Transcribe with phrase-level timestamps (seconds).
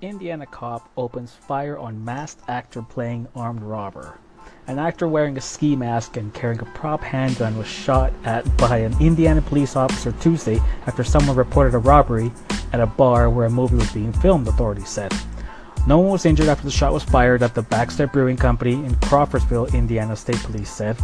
[0.00, 4.16] Indiana cop opens fire on masked actor playing armed robber.
[4.68, 8.78] An actor wearing a ski mask and carrying a prop handgun was shot at by
[8.78, 12.30] an Indiana police officer Tuesday after someone reported a robbery
[12.72, 15.12] at a bar where a movie was being filmed, authorities said.
[15.88, 18.94] No one was injured after the shot was fired at the Baxter Brewing Company in
[18.96, 20.96] Crawfordsville, Indiana State Police said.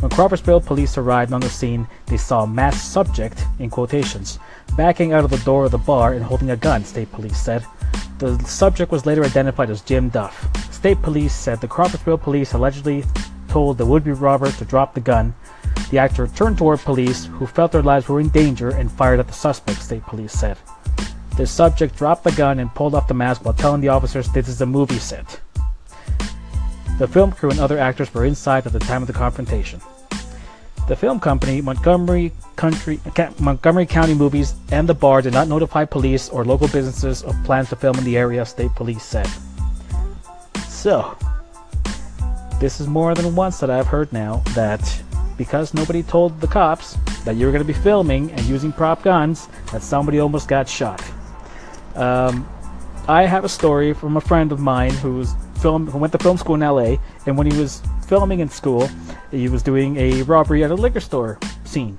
[0.00, 4.38] When Crawfordsville police arrived on the scene, they saw a masked subject, in quotations,
[4.76, 7.64] backing out of the door of the bar and holding a gun, state police said.
[8.18, 10.48] The subject was later identified as Jim Duff.
[10.72, 13.04] State police said the Crawfordsville police allegedly
[13.48, 15.34] told the would-be robber to drop the gun.
[15.90, 19.26] The actor turned toward police, who felt their lives were in danger and fired at
[19.26, 20.56] the suspect, state police said.
[21.36, 24.48] The subject dropped the gun and pulled off the mask while telling the officers this
[24.48, 25.40] is a movie set.
[26.98, 29.82] The film crew and other actors were inside at the time of the confrontation.
[30.86, 33.00] The film company, Montgomery Country,
[33.40, 37.70] Montgomery County Movies, and the bar did not notify police or local businesses of plans
[37.70, 39.28] to film in the area, state police said.
[40.68, 41.18] So,
[42.60, 45.02] this is more than once that I've heard now that
[45.36, 49.02] because nobody told the cops that you were going to be filming and using prop
[49.02, 51.02] guns, that somebody almost got shot.
[51.96, 52.48] Um,
[53.08, 55.34] I have a story from a friend of mine who's
[55.66, 56.94] film who went to film school in LA,
[57.26, 58.88] and when he was filming in school,
[59.32, 61.98] he was doing a robbery at a liquor store scene.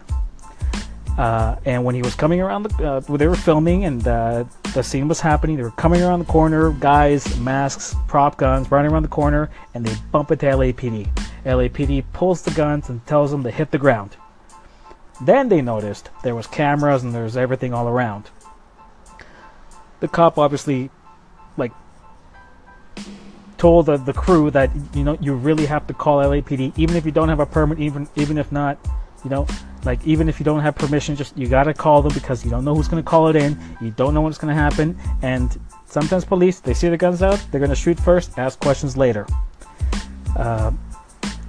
[1.17, 4.81] Uh, and when he was coming around the, uh, they were filming and uh, the
[4.81, 5.57] scene was happening.
[5.57, 9.85] They were coming around the corner, guys, masks, prop guns, running around the corner, and
[9.85, 11.09] they bump into LAPD.
[11.43, 14.15] LAPD pulls the guns and tells them to hit the ground.
[15.25, 18.29] Then they noticed there was cameras and there was everything all around.
[19.99, 20.89] The cop obviously,
[23.57, 27.05] told the, the crew that you know you really have to call LAPD even if
[27.05, 28.77] you don't have a permit even even if not
[29.23, 29.47] you know
[29.83, 32.51] like even if you don't have permission just you got to call them because you
[32.51, 34.97] don't know who's going to call it in you don't know what's going to happen
[35.21, 38.95] and sometimes police they see the guns out they're going to shoot first ask questions
[38.95, 39.25] later.
[40.35, 40.71] Uh,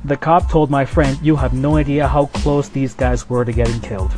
[0.05, 3.53] the cop told my friend you have no idea how close these guys were to
[3.53, 4.13] getting killed.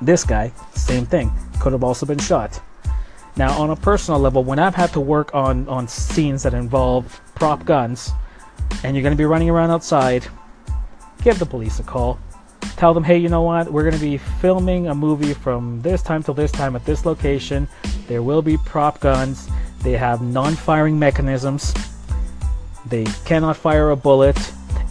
[0.00, 2.60] This guy same thing could have also been shot
[3.40, 7.22] now, on a personal level, when I've had to work on, on scenes that involve
[7.36, 8.12] prop guns,
[8.84, 10.26] and you're going to be running around outside,
[11.22, 12.18] give the police a call.
[12.76, 13.72] Tell them, hey, you know what?
[13.72, 17.06] We're going to be filming a movie from this time till this time at this
[17.06, 17.66] location.
[18.08, 19.48] There will be prop guns.
[19.80, 21.72] They have non firing mechanisms.
[22.84, 24.36] They cannot fire a bullet.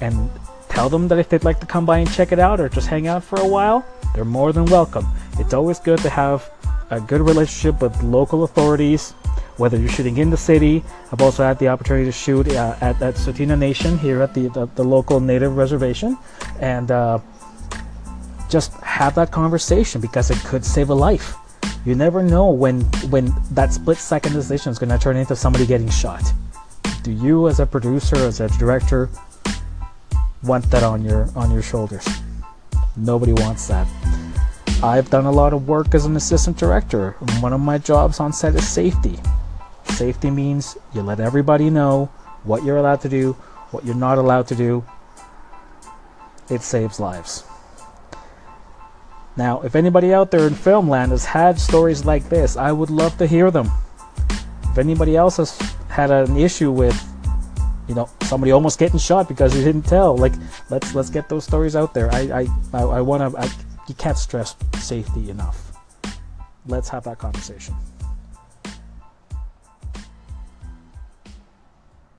[0.01, 0.27] And
[0.69, 2.87] tell them that if they'd like to come by and check it out or just
[2.87, 3.85] hang out for a while,
[4.15, 5.05] they're more than welcome.
[5.37, 6.49] It's always good to have
[6.89, 9.11] a good relationship with local authorities,
[9.57, 10.83] whether you're shooting in the city.
[11.11, 14.49] I've also had the opportunity to shoot uh, at, at Tsuut'ina Nation here at the,
[14.49, 16.17] the, the local native reservation
[16.59, 17.19] and uh,
[18.49, 21.35] just have that conversation because it could save a life.
[21.85, 25.65] You never know when when that split second decision is going to turn into somebody
[25.65, 26.23] getting shot.
[27.03, 29.09] Do you, as a producer, as a director,
[30.43, 32.05] want that on your on your shoulders?
[32.97, 33.87] Nobody wants that.
[34.81, 37.11] I've done a lot of work as an assistant director.
[37.41, 39.19] One of my jobs on set is safety.
[39.83, 42.05] Safety means you let everybody know
[42.45, 43.33] what you're allowed to do,
[43.71, 44.85] what you're not allowed to do.
[46.49, 47.43] It saves lives.
[49.35, 53.17] Now, if anybody out there in filmland has had stories like this, I would love
[53.17, 53.69] to hear them.
[54.63, 55.59] If anybody else has
[55.89, 56.95] had an issue with,
[57.89, 60.33] you know, somebody almost getting shot because you didn't tell, like
[60.69, 62.09] let's let's get those stories out there.
[62.13, 65.73] I I I, I want to you can't stress safety enough.
[66.67, 67.75] Let's have that conversation.